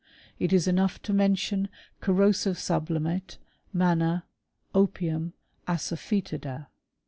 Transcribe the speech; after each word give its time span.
It 0.39 0.51
is 0.51 0.67
enough 0.67 0.99
to 1.03 1.13
mention 1.13 1.69
corrosive 1.99 2.57
sublimate, 2.57 3.37
manna, 3.71 4.25
opium, 4.73 5.33
asa 5.67 5.95
foetida. 5.95 6.69